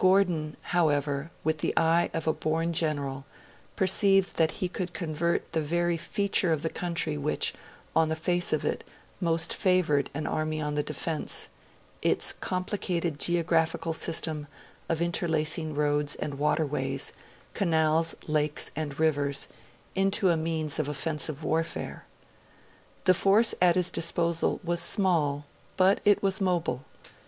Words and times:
Gordon, 0.00 0.56
however, 0.74 1.30
with 1.44 1.58
the 1.58 1.72
eye 1.76 2.10
of 2.12 2.26
a 2.26 2.32
born 2.32 2.72
general, 2.72 3.24
perceived 3.76 4.34
that 4.34 4.50
he 4.58 4.68
could 4.68 4.92
convert 4.92 5.52
the 5.52 5.60
very 5.60 5.96
feature 5.96 6.50
of 6.52 6.62
the 6.62 6.68
country 6.68 7.16
which, 7.16 7.54
on 7.94 8.08
the 8.08 8.16
face 8.16 8.52
of 8.52 8.64
it, 8.64 8.82
most 9.20 9.54
favoured 9.54 10.10
an 10.14 10.26
army 10.26 10.60
on 10.60 10.74
the 10.74 10.82
defence 10.82 11.48
its 12.02 12.32
complicated 12.32 13.20
geographical 13.20 13.92
system 13.94 14.48
of 14.88 15.00
interlacing 15.00 15.76
roads 15.76 16.16
and 16.16 16.40
waterways, 16.40 17.12
canals, 17.54 18.16
lakes 18.26 18.72
and 18.74 18.98
rivers 18.98 19.46
into 19.94 20.28
a 20.30 20.36
means 20.36 20.80
of 20.80 20.88
offensive 20.88 21.44
warfare. 21.44 22.04
The 23.04 23.14
force 23.14 23.54
at 23.62 23.76
his 23.76 23.90
disposal 23.92 24.58
was 24.64 24.80
small, 24.80 25.46
but 25.76 26.00
it 26.04 26.20
was 26.20 26.40
mobile. 26.40 26.84